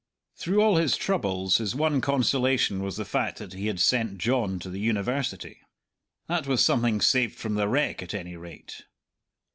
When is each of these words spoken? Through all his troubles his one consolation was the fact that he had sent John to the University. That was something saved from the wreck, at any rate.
Through 0.35 0.63
all 0.63 0.77
his 0.77 0.97
troubles 0.97 1.59
his 1.59 1.75
one 1.75 2.01
consolation 2.01 2.81
was 2.81 2.97
the 2.97 3.05
fact 3.05 3.37
that 3.37 3.53
he 3.53 3.67
had 3.67 3.79
sent 3.79 4.17
John 4.17 4.57
to 4.57 4.69
the 4.71 4.79
University. 4.79 5.59
That 6.25 6.47
was 6.47 6.65
something 6.65 7.01
saved 7.01 7.37
from 7.37 7.53
the 7.53 7.67
wreck, 7.67 8.01
at 8.01 8.15
any 8.15 8.35
rate. 8.35 8.87